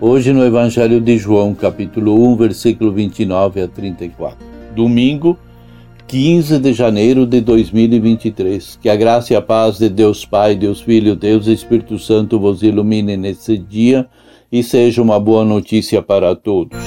hoje 0.00 0.32
no 0.32 0.44
Evangelho 0.44 1.00
de 1.00 1.18
João, 1.18 1.54
capítulo 1.54 2.14
1, 2.32 2.36
versículo 2.36 2.92
29 2.92 3.62
a 3.62 3.68
34. 3.68 4.38
Domingo, 4.74 5.36
15 6.06 6.58
de 6.58 6.72
janeiro 6.72 7.26
de 7.26 7.40
2023. 7.40 8.78
Que 8.80 8.88
a 8.88 8.96
graça 8.96 9.32
e 9.32 9.36
a 9.36 9.42
paz 9.42 9.78
de 9.78 9.88
Deus 9.88 10.24
Pai, 10.24 10.54
Deus 10.54 10.80
Filho, 10.80 11.16
Deus 11.16 11.46
Espírito 11.46 11.98
Santo 11.98 12.38
vos 12.38 12.62
ilumine 12.62 13.16
nesse 13.16 13.58
dia 13.58 14.06
e 14.50 14.62
seja 14.62 15.02
uma 15.02 15.18
boa 15.18 15.44
notícia 15.44 16.00
para 16.00 16.34
todos. 16.34 16.78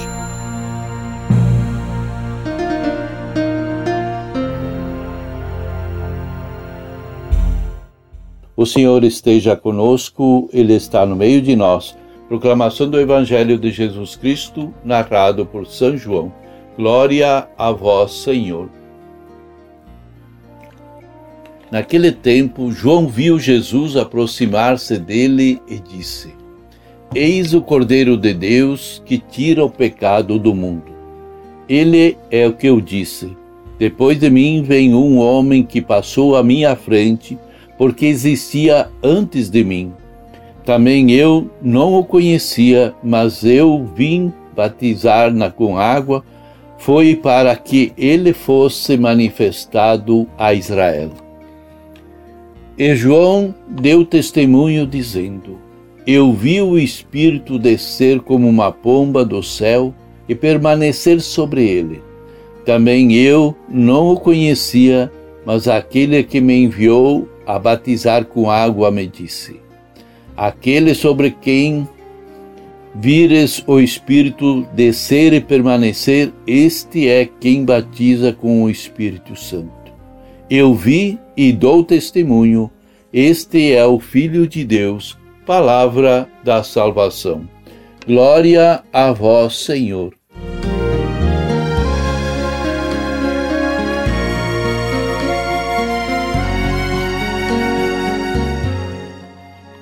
O 8.56 8.66
Senhor 8.66 9.04
esteja 9.04 9.56
conosco, 9.56 10.48
Ele 10.54 10.74
está 10.76 11.06
no 11.06 11.16
meio 11.16 11.42
de 11.42 11.56
nós. 11.56 11.96
Proclamação 12.32 12.90
do 12.90 12.98
Evangelho 12.98 13.58
de 13.58 13.72
Jesus 13.72 14.16
Cristo, 14.16 14.74
narrado 14.86 15.46
por 15.46 15.68
São 15.68 15.98
João. 15.98 16.32
Glória 16.78 17.46
a 17.58 17.72
vós, 17.74 18.24
Senhor. 18.24 18.70
Naquele 21.70 22.10
tempo, 22.10 22.72
João 22.72 23.06
viu 23.06 23.38
Jesus 23.38 23.98
aproximar-se 23.98 24.98
dele 24.98 25.62
e 25.68 25.78
disse: 25.78 26.34
Eis 27.14 27.54
o 27.54 27.62
Cordeiro 27.62 28.16
de 28.16 28.34
Deus 28.34 29.04
que 29.06 29.18
tira 29.18 29.66
o 29.66 29.70
pecado 29.70 30.40
do 30.40 30.56
mundo. 30.56 30.90
Ele 31.68 32.18
é 32.32 32.48
o 32.48 32.54
que 32.54 32.68
eu 32.68 32.80
disse. 32.80 33.36
Depois 33.78 34.18
de 34.18 34.30
mim 34.30 34.64
vem 34.64 34.96
um 34.96 35.18
homem 35.18 35.64
que 35.64 35.82
passou 35.82 36.38
à 36.38 36.42
minha 36.42 36.78
frente 36.78 37.38
porque 37.78 38.06
existia 38.06 38.90
antes 39.04 39.50
de 39.50 39.66
mim. 39.66 39.92
Também 40.72 41.12
eu 41.12 41.50
não 41.62 41.96
o 41.96 42.06
conhecia, 42.06 42.96
mas 43.04 43.44
eu 43.44 43.86
vim 43.94 44.32
batizar 44.56 45.30
na, 45.30 45.52
com 45.52 45.78
água, 45.78 46.24
foi 46.78 47.14
para 47.14 47.54
que 47.58 47.92
ele 47.98 48.32
fosse 48.32 48.96
manifestado 48.96 50.26
a 50.38 50.54
Israel. 50.54 51.10
E 52.78 52.96
João 52.96 53.54
deu 53.68 54.06
testemunho 54.06 54.88
dizendo: 54.88 55.58
Eu 56.08 56.32
vi 56.32 56.62
o 56.62 56.80
Espírito 56.80 57.60
descer 57.60 58.22
como 58.22 58.48
uma 58.48 58.72
pomba 58.72 59.26
do 59.26 59.44
céu 59.44 59.94
e 60.30 60.34
permanecer 60.34 61.20
sobre 61.20 61.68
ele. 61.68 62.02
Também 62.64 63.14
eu 63.14 63.54
não 63.68 64.14
o 64.14 64.18
conhecia, 64.18 65.12
mas 65.46 65.68
aquele 65.68 66.24
que 66.24 66.40
me 66.40 66.64
enviou 66.64 67.28
a 67.46 67.60
batizar 67.60 68.24
com 68.24 68.50
água, 68.50 68.90
me 68.90 69.06
disse: 69.06 69.60
Aquele 70.36 70.96
sobre 70.96 71.32
quem 71.32 71.88
vires 72.96 73.64
o 73.68 73.80
Espírito 73.80 74.66
descer 74.74 75.34
e 75.34 75.42
permanecer, 75.42 76.32
este 76.46 77.08
é 77.08 77.26
quem 77.40 77.64
batiza 77.64 78.34
com 78.34 78.64
o 78.64 78.70
Espírito 78.70 79.36
Santo. 79.36 79.72
Eu 80.50 80.74
vi 80.74 81.18
e 81.36 81.52
dou 81.52 81.84
testemunho, 81.84 82.70
este 83.14 83.72
é 83.74 83.86
o 83.86 84.00
Filho 84.00 84.48
de 84.48 84.66
Deus, 84.66 85.18
palavra 85.46 86.28
da 86.44 86.64
salvação. 86.64 87.48
Glória 88.06 88.84
a 88.92 89.12
vós, 89.12 89.58
Senhor. 89.58 90.21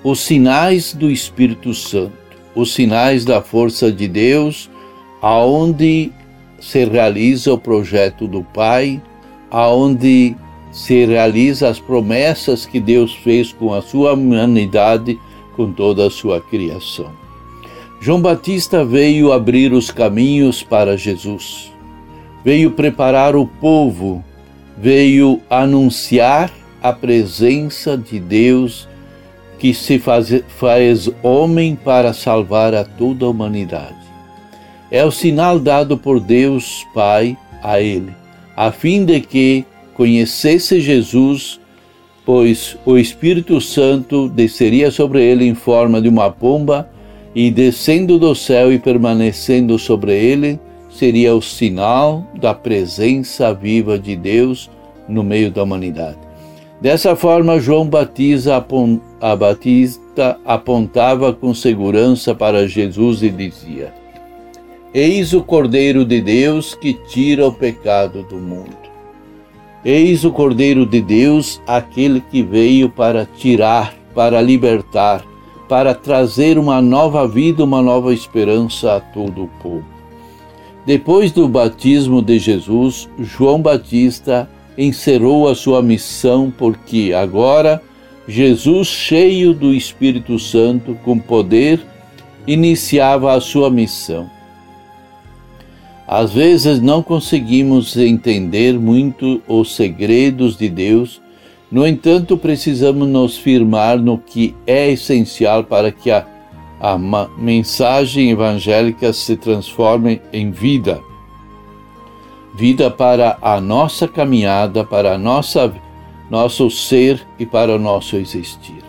Os 0.10 0.22
sinais 0.22 0.92
do 0.92 1.12
Espírito 1.12 1.72
Santo, 1.72 2.18
os 2.56 2.74
sinais 2.74 3.24
da 3.24 3.44
força 3.44 3.92
de 3.92 4.08
Deus, 4.08 4.68
aonde 5.22 6.12
se 6.60 6.84
realiza 6.84 7.54
o 7.54 7.60
projeto 7.60 8.28
do 8.28 8.44
Pai, 8.44 9.00
aonde 9.52 10.36
se 10.72 11.06
realiza 11.06 11.70
as 11.70 11.80
promessas 11.80 12.66
que 12.66 12.80
Deus 12.80 13.14
fez 13.14 13.54
com 13.54 13.72
a 13.72 13.84
sua 13.84 14.14
humanidade, 14.14 15.20
com 15.56 15.72
toda 15.72 16.08
a 16.08 16.10
sua 16.10 16.42
criação. 16.42 17.12
João 18.02 18.20
Batista 18.20 18.84
veio 18.84 19.32
abrir 19.32 19.74
os 19.74 19.92
caminhos 19.92 20.64
para 20.64 20.98
Jesus, 20.98 21.72
veio 22.44 22.72
preparar 22.72 23.36
o 23.36 23.46
povo, 23.46 24.24
veio 24.76 25.40
anunciar 25.48 26.52
a 26.82 26.92
presença 26.92 27.96
de 27.96 28.20
Deus 28.20 28.89
que 29.60 29.74
se 29.74 30.00
faz, 30.00 30.44
faz 30.48 31.10
homem 31.22 31.76
para 31.76 32.14
salvar 32.14 32.74
a 32.74 32.84
toda 32.84 33.26
a 33.26 33.30
humanidade. 33.30 34.00
É 34.90 35.04
o 35.06 35.12
sinal 35.12 35.60
dado 35.60 35.98
por 35.98 36.20
Deus 36.20 36.88
Pai 36.94 37.38
a 37.62 37.80
ele, 37.80 38.12
a 38.56 38.72
fim 38.72 39.06
de 39.06 39.20
que 39.20 39.66
conhecesse 39.94 40.80
Jesus, 40.80 41.60
pois 42.26 42.78
o 42.86 42.98
Espírito 42.98 43.60
Santo 43.60 44.30
desceria 44.30 44.90
sobre 44.90 45.22
ele 45.22 45.46
em 45.46 45.54
forma 45.54 46.02
de 46.02 46.08
uma 46.08 46.32
pomba 46.32 46.90
e 47.36 47.52
descendo 47.52 48.18
do 48.18 48.34
céu 48.34 48.74
e 48.74 48.80
permanecendo 48.80 49.78
sobre 49.78 50.14
ele, 50.14 50.60
seria 50.90 51.36
o 51.36 51.42
sinal 51.42 52.26
da 52.40 52.54
presença 52.54 53.54
viva 53.54 54.00
de 54.00 54.16
Deus 54.16 54.72
no 55.08 55.24
meio 55.24 55.52
da 55.52 55.64
humanidade. 55.64 56.29
Dessa 56.82 57.14
forma, 57.14 57.60
João 57.60 57.86
Batista, 57.86 58.66
a 59.20 59.36
Batista 59.36 60.40
apontava 60.46 61.34
com 61.34 61.54
segurança 61.54 62.34
para 62.34 62.68
Jesus 62.70 63.22
e 63.22 63.30
dizia: 63.30 63.94
Eis 64.94 65.34
o 65.34 65.44
Cordeiro 65.44 66.06
de 66.06 66.22
Deus 66.22 66.74
que 66.76 66.94
tira 66.94 67.46
o 67.46 67.52
pecado 67.52 68.24
do 68.24 68.38
mundo. 68.38 68.78
Eis 69.84 70.24
o 70.24 70.32
Cordeiro 70.32 70.86
de 70.86 71.02
Deus, 71.02 71.62
aquele 71.68 72.22
que 72.22 72.42
veio 72.42 72.90
para 72.90 73.26
tirar, 73.26 73.94
para 74.16 74.42
libertar, 74.42 75.22
para 75.68 75.94
trazer 75.94 76.58
uma 76.58 76.82
nova 76.82 77.28
vida, 77.28 77.62
uma 77.62 77.82
nova 77.82 78.14
esperança 78.14 78.96
a 78.96 79.02
todo 79.02 79.44
o 79.44 79.50
povo. 79.62 79.86
Depois 80.86 81.32
do 81.34 81.48
batismo 81.48 82.22
de 82.22 82.40
Jesus, 82.40 83.10
João 83.20 83.62
Batista 83.62 84.50
encerrou 84.80 85.50
a 85.50 85.56
sua 85.56 85.82
missão, 85.82 86.52
porque 86.58 87.12
agora 87.14 87.82
Jesus, 88.26 88.88
cheio 88.88 89.54
do 89.54 89.74
Espírito 89.74 90.40
Santo, 90.40 90.98
com 91.04 91.20
poder, 91.20 91.82
iniciava 92.48 93.34
a 93.34 93.42
sua 93.42 93.70
missão. 93.70 94.30
Às 96.08 96.32
vezes 96.32 96.80
não 96.80 97.04
conseguimos 97.04 97.98
entender 97.98 98.80
muito 98.80 99.42
os 99.48 99.76
segredos 99.76 100.58
de 100.58 100.70
Deus, 100.70 101.22
no 101.72 101.86
entanto, 101.86 102.36
precisamos 102.36 103.08
nos 103.08 103.38
firmar 103.38 104.00
no 104.00 104.18
que 104.18 104.56
é 104.66 104.90
essencial 104.90 105.64
para 105.64 105.92
que 105.92 106.10
a, 106.10 106.26
a 106.80 106.98
mensagem 107.38 108.32
evangélica 108.32 109.14
se 109.14 109.38
transforme 109.38 110.20
em 110.34 110.50
vida 110.50 111.00
vida 112.60 112.92
para 112.92 113.38
a 113.42 113.62
nossa 113.62 114.06
caminhada, 114.06 114.84
para 114.84 115.14
a 115.14 115.18
nossa, 115.18 115.74
nosso 116.30 116.70
ser 116.70 117.26
e 117.40 117.46
para 117.46 117.74
o 117.74 117.80
nosso 117.80 118.18
existir. 118.18 118.84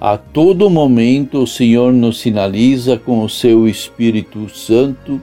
A 0.00 0.16
todo 0.16 0.70
momento 0.70 1.42
o 1.42 1.46
Senhor 1.46 1.92
nos 1.92 2.20
sinaliza 2.20 2.96
com 2.96 3.24
o 3.24 3.28
seu 3.28 3.66
Espírito 3.66 4.48
Santo, 4.48 5.20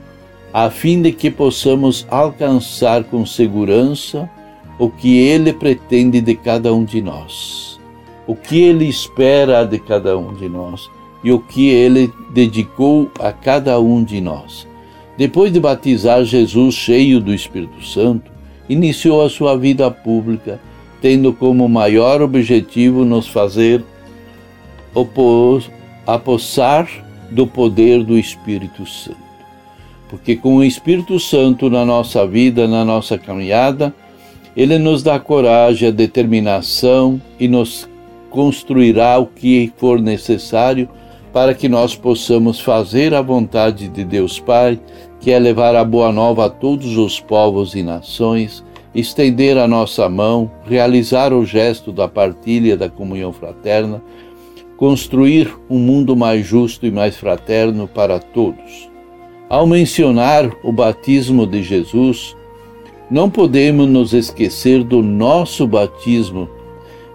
a 0.52 0.68
fim 0.68 1.00
de 1.00 1.12
que 1.12 1.30
possamos 1.30 2.06
alcançar 2.10 3.04
com 3.04 3.24
segurança 3.24 4.28
o 4.78 4.90
que 4.90 5.16
Ele 5.16 5.54
pretende 5.54 6.20
de 6.20 6.34
cada 6.34 6.74
um 6.74 6.84
de 6.84 7.00
nós, 7.00 7.80
o 8.26 8.36
que 8.36 8.60
Ele 8.60 8.84
espera 8.84 9.64
de 9.64 9.78
cada 9.78 10.18
um 10.18 10.34
de 10.34 10.46
nós 10.46 10.90
e 11.24 11.32
o 11.32 11.38
que 11.38 11.70
Ele 11.70 12.12
dedicou 12.34 13.10
a 13.18 13.32
cada 13.32 13.80
um 13.80 14.04
de 14.04 14.20
nós. 14.20 14.69
Depois 15.20 15.52
de 15.52 15.60
batizar 15.60 16.24
Jesus 16.24 16.74
cheio 16.74 17.20
do 17.20 17.34
Espírito 17.34 17.84
Santo, 17.84 18.32
iniciou 18.70 19.20
a 19.20 19.28
sua 19.28 19.54
vida 19.54 19.90
pública, 19.90 20.58
tendo 21.02 21.30
como 21.34 21.68
maior 21.68 22.22
objetivo 22.22 23.04
nos 23.04 23.28
fazer 23.28 23.84
opor, 24.94 25.62
apossar 26.06 26.88
do 27.30 27.46
poder 27.46 28.02
do 28.02 28.18
Espírito 28.18 28.86
Santo. 28.86 29.18
porque 30.08 30.34
com 30.36 30.56
o 30.56 30.64
Espírito 30.64 31.20
Santo 31.20 31.68
na 31.68 31.84
nossa 31.84 32.26
vida, 32.26 32.66
na 32.66 32.82
nossa 32.82 33.18
caminhada, 33.18 33.94
ele 34.56 34.78
nos 34.78 35.02
dá 35.02 35.20
coragem, 35.20 35.88
a 35.88 35.92
determinação 35.92 37.20
e 37.38 37.46
nos 37.46 37.86
construirá 38.30 39.18
o 39.18 39.26
que 39.26 39.70
for 39.76 40.00
necessário 40.00 40.88
para 41.32 41.54
que 41.54 41.68
nós 41.68 41.94
possamos 41.94 42.58
fazer 42.58 43.14
a 43.14 43.22
vontade 43.22 43.86
de 43.86 44.02
Deus 44.02 44.40
Pai, 44.40 44.80
que 45.20 45.30
é 45.30 45.38
levar 45.38 45.76
a 45.76 45.84
boa 45.84 46.10
nova 46.10 46.46
a 46.46 46.50
todos 46.50 46.96
os 46.96 47.20
povos 47.20 47.74
e 47.74 47.82
nações, 47.82 48.64
estender 48.94 49.58
a 49.58 49.68
nossa 49.68 50.08
mão, 50.08 50.50
realizar 50.64 51.32
o 51.32 51.44
gesto 51.44 51.92
da 51.92 52.08
partilha 52.08 52.76
da 52.76 52.88
comunhão 52.88 53.32
fraterna, 53.32 54.02
construir 54.78 55.54
um 55.68 55.78
mundo 55.78 56.16
mais 56.16 56.46
justo 56.46 56.86
e 56.86 56.90
mais 56.90 57.16
fraterno 57.16 57.86
para 57.86 58.18
todos. 58.18 58.90
Ao 59.48 59.66
mencionar 59.66 60.50
o 60.64 60.72
batismo 60.72 61.46
de 61.46 61.62
Jesus, 61.62 62.34
não 63.10 63.28
podemos 63.28 63.86
nos 63.86 64.14
esquecer 64.14 64.82
do 64.82 65.02
nosso 65.02 65.66
batismo 65.66 66.48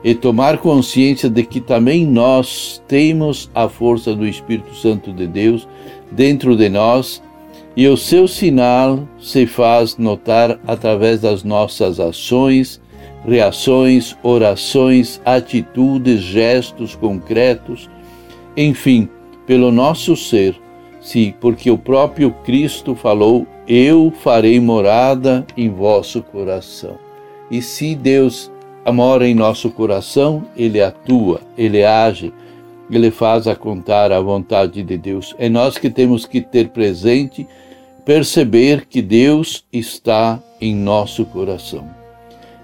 e 0.03 0.13
tomar 0.13 0.59
consciência 0.59 1.27
de 1.27 1.43
que 1.43 1.59
também 1.59 2.05
nós 2.05 2.83
temos 2.87 3.49
a 3.55 3.67
força 3.67 4.13
do 4.13 4.27
Espírito 4.27 4.75
Santo 4.75 5.11
de 5.11 5.25
Deus 5.25 5.67
dentro 6.11 6.55
de 6.55 6.69
nós 6.69 7.23
e 7.75 7.87
o 7.87 7.97
seu 7.97 8.27
sinal 8.27 9.07
se 9.19 9.45
faz 9.45 9.97
notar 9.97 10.59
através 10.67 11.21
das 11.21 11.43
nossas 11.43 11.99
ações, 11.99 12.81
reações, 13.25 14.15
orações, 14.23 15.21
atitudes, 15.25 16.21
gestos 16.21 16.95
concretos, 16.95 17.89
enfim, 18.55 19.09
pelo 19.45 19.71
nosso 19.71 20.15
ser 20.15 20.55
Sim, 21.05 21.35
porque 21.39 21.69
o 21.69 21.77
próprio 21.77 22.31
Cristo 22.43 22.95
falou: 22.95 23.45
Eu 23.67 24.11
farei 24.23 24.59
morada 24.59 25.45
em 25.55 25.69
vosso 25.69 26.23
coração. 26.23 26.97
E 27.51 27.61
se 27.61 27.93
Deus 27.93 28.51
mora 28.91 29.27
em 29.27 29.35
nosso 29.35 29.69
coração, 29.69 30.45
ele 30.57 30.81
atua, 30.81 31.41
ele 31.55 31.85
age, 31.85 32.33
ele 32.89 33.11
faz 33.11 33.47
a 33.47 33.55
contar 33.55 34.11
a 34.11 34.19
vontade 34.19 34.81
de 34.81 34.97
Deus. 34.97 35.35
É 35.37 35.47
nós 35.47 35.77
que 35.77 35.91
temos 35.91 36.25
que 36.25 36.41
ter 36.41 36.69
presente, 36.69 37.47
perceber 38.05 38.85
que 38.85 39.01
Deus 39.01 39.65
está 39.73 40.39
em 40.61 40.75
nosso 40.75 41.25
coração. 41.25 41.89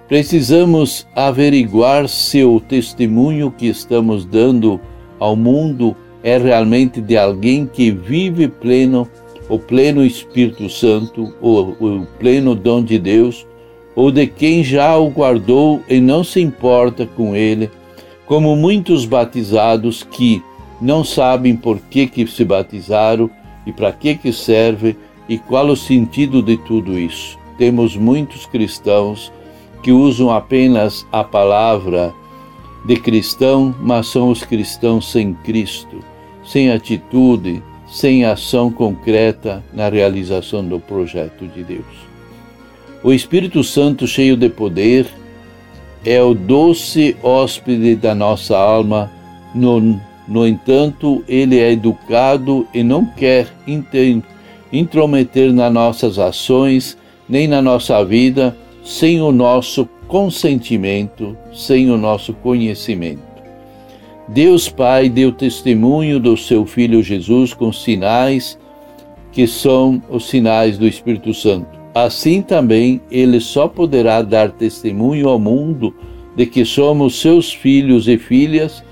Precisamos 0.07 1.07
averiguar 1.15 2.07
se 2.07 2.43
o 2.43 2.59
testemunho 2.59 3.49
que 3.49 3.67
estamos 3.67 4.23
dando 4.23 4.79
ao 5.19 5.35
mundo 5.35 5.95
é 6.23 6.37
realmente 6.37 7.01
de 7.01 7.17
alguém 7.17 7.65
que 7.65 7.89
vive 7.89 8.47
pleno, 8.47 9.07
o 9.49 9.57
pleno 9.57 10.05
Espírito 10.05 10.69
Santo, 10.69 11.33
o, 11.41 11.59
o 11.83 12.07
pleno 12.19 12.53
dom 12.53 12.83
de 12.83 12.99
Deus, 12.99 13.47
ou 13.95 14.11
de 14.11 14.27
quem 14.27 14.63
já 14.63 14.95
o 14.97 15.09
guardou 15.09 15.81
e 15.89 15.99
não 15.99 16.23
se 16.23 16.39
importa 16.39 17.05
com 17.05 17.35
ele, 17.35 17.69
como 18.25 18.55
muitos 18.55 19.05
batizados 19.05 20.03
que 20.03 20.41
não 20.79 21.03
sabem 21.03 21.55
por 21.55 21.79
que, 21.79 22.07
que 22.07 22.27
se 22.27 22.45
batizaram 22.45 23.29
e 23.65 23.71
para 23.71 23.91
que, 23.91 24.15
que 24.15 24.31
serve 24.31 24.95
e 25.27 25.37
qual 25.37 25.67
o 25.67 25.75
sentido 25.75 26.41
de 26.41 26.57
tudo 26.57 26.97
isso. 26.97 27.37
Temos 27.57 27.95
muitos 27.95 28.45
cristãos 28.45 29.31
que 29.83 29.91
usam 29.91 30.31
apenas 30.31 31.05
a 31.11 31.23
palavra 31.23 32.13
de 32.85 32.95
cristão, 32.95 33.75
mas 33.79 34.07
são 34.07 34.29
os 34.29 34.43
cristãos 34.43 35.11
sem 35.11 35.33
Cristo 35.33 36.11
sem 36.43 36.71
atitude, 36.71 37.61
sem 37.87 38.25
ação 38.25 38.71
concreta 38.71 39.63
na 39.73 39.89
realização 39.89 40.65
do 40.65 40.79
projeto 40.79 41.47
de 41.47 41.63
Deus. 41.63 41.85
O 43.03 43.11
Espírito 43.11 43.63
Santo, 43.63 44.07
cheio 44.07 44.37
de 44.37 44.49
poder, 44.49 45.07
é 46.05 46.21
o 46.21 46.33
doce 46.33 47.15
hóspede 47.21 47.95
da 47.95 48.13
nossa 48.15 48.57
alma. 48.57 49.11
No, 49.53 49.99
no 50.27 50.47
entanto, 50.47 51.23
ele 51.27 51.59
é 51.59 51.71
educado 51.71 52.67
e 52.73 52.83
não 52.83 53.05
quer 53.05 53.47
intrometer 54.71 55.51
nas 55.51 55.71
nossas 55.71 56.17
ações 56.19 56.97
nem 57.27 57.47
na 57.47 57.61
nossa 57.61 58.03
vida 58.03 58.55
sem 58.83 59.21
o 59.21 59.31
nosso 59.31 59.87
consentimento, 60.07 61.37
sem 61.53 61.89
o 61.89 61.97
nosso 61.97 62.33
conhecimento. 62.33 63.21
Deus 64.27 64.69
Pai 64.69 65.09
deu 65.09 65.31
testemunho 65.31 66.19
do 66.19 66.35
seu 66.35 66.65
Filho 66.65 67.03
Jesus 67.03 67.53
com 67.53 67.71
sinais 67.71 68.57
que 69.31 69.47
são 69.47 70.01
os 70.09 70.27
sinais 70.27 70.77
do 70.77 70.87
Espírito 70.87 71.33
Santo. 71.33 71.79
Assim 71.93 72.41
também 72.41 73.01
ele 73.09 73.39
só 73.39 73.67
poderá 73.67 74.21
dar 74.21 74.51
testemunho 74.51 75.27
ao 75.27 75.39
mundo 75.39 75.93
de 76.35 76.45
que 76.45 76.63
somos 76.65 77.19
seus 77.19 77.53
filhos 77.53 78.07
e 78.07 78.17
filhas 78.17 78.83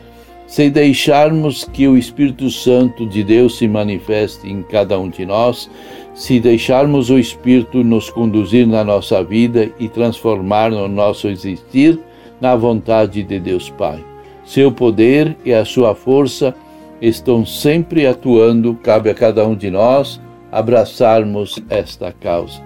se 0.50 0.68
deixarmos 0.68 1.64
que 1.64 1.88
o 1.88 1.96
Espírito 1.96 2.50
Santo 2.50 3.06
de 3.06 3.24
Deus 3.24 3.60
se 3.60 3.68
manifeste 3.68 4.50
em 4.50 4.64
cada 4.64 5.00
um 5.00 5.08
de 5.08 5.24
nós, 5.24 5.70
se 6.16 6.40
deixarmos 6.40 7.12
o 7.12 7.20
Espírito 7.20 7.84
nos 7.84 8.10
conduzir 8.10 8.66
na 8.66 8.84
nossa 8.84 9.24
vida 9.24 9.70
e 9.80 9.88
transformar 9.88 10.72
no 10.72 10.88
nosso 10.88 11.28
existir 11.28 12.00
na 12.42 12.56
vontade 12.56 13.22
de 13.22 13.40
Deus 13.40 13.70
Pai. 13.70 14.04
Seu 14.44 14.72
poder 14.72 15.38
e 15.46 15.54
a 15.54 15.64
sua 15.64 15.94
força 15.94 16.56
estão 17.00 17.46
sempre 17.46 18.08
atuando, 18.08 18.74
cabe 18.74 19.12
a 19.12 19.14
cada 19.14 19.48
um 19.48 19.56
de 19.56 19.70
nós 19.70 20.20
abraçarmos 20.52 21.62
esta 21.70 22.12
causa. 22.12 22.60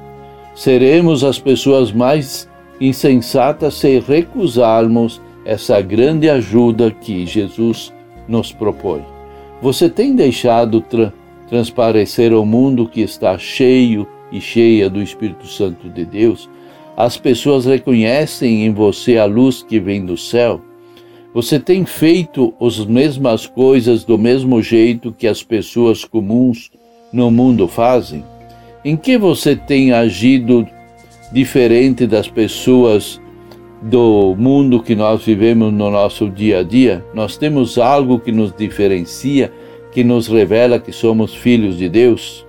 Seremos 0.55 1.21
as 1.21 1.37
pessoas 1.37 1.91
mais 1.91 2.49
insensatas 2.79 3.73
se 3.73 3.99
recusarmos 3.99 5.21
essa 5.45 5.81
grande 5.81 6.29
ajuda 6.29 6.91
que 6.91 7.25
Jesus 7.25 7.93
nos 8.27 8.51
propõe. 8.51 9.01
Você 9.61 9.89
tem 9.89 10.15
deixado 10.15 10.81
tra 10.81 11.13
transparecer 11.47 12.33
ao 12.33 12.45
mundo 12.45 12.87
que 12.87 13.01
está 13.01 13.37
cheio 13.37 14.07
e 14.31 14.41
cheia 14.41 14.89
do 14.89 15.01
Espírito 15.01 15.45
Santo 15.45 15.89
de 15.89 16.05
Deus? 16.05 16.49
As 16.95 17.17
pessoas 17.17 17.65
reconhecem 17.65 18.65
em 18.65 18.73
você 18.73 19.17
a 19.17 19.25
luz 19.25 19.61
que 19.61 19.79
vem 19.79 20.05
do 20.05 20.17
céu? 20.17 20.61
Você 21.33 21.59
tem 21.59 21.85
feito 21.85 22.53
as 22.61 22.85
mesmas 22.85 23.47
coisas 23.47 24.03
do 24.03 24.17
mesmo 24.17 24.61
jeito 24.61 25.11
que 25.11 25.27
as 25.27 25.41
pessoas 25.41 26.05
comuns 26.05 26.71
no 27.11 27.31
mundo 27.31 27.67
fazem? 27.67 28.23
Em 28.85 28.95
que 28.95 29.17
você 29.17 29.55
tem 29.55 29.91
agido 29.91 30.67
diferente 31.31 32.05
das 32.05 32.27
pessoas 32.27 33.19
do 33.83 34.35
mundo 34.37 34.81
que 34.81 34.95
nós 34.95 35.23
vivemos 35.23 35.71
no 35.73 35.91
nosso 35.91 36.29
dia 36.29 36.59
a 36.59 36.63
dia? 36.63 37.03
Nós 37.13 37.37
temos 37.37 37.77
algo 37.77 38.19
que 38.19 38.31
nos 38.31 38.55
diferencia, 38.55 39.51
que 39.91 40.03
nos 40.03 40.27
revela 40.27 40.79
que 40.79 40.91
somos 40.91 41.35
filhos 41.35 41.77
de 41.77 41.89
Deus? 41.89 42.45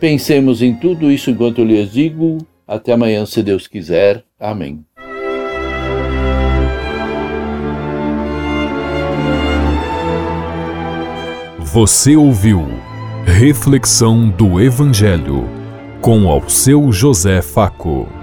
Pensemos 0.00 0.62
em 0.62 0.74
tudo 0.74 1.10
isso 1.10 1.30
enquanto 1.30 1.58
eu 1.58 1.64
lhes 1.64 1.92
digo. 1.92 2.38
Até 2.66 2.92
amanhã, 2.92 3.24
se 3.26 3.42
Deus 3.42 3.66
quiser. 3.66 4.22
Amém. 4.38 4.84
Você 11.58 12.16
ouviu 12.16 12.66
Reflexão 13.26 14.28
do 14.30 14.60
Evangelho 14.60 15.44
com 16.00 16.28
ao 16.28 16.48
seu 16.48 16.90
José 16.90 17.42
Faco. 17.42 18.17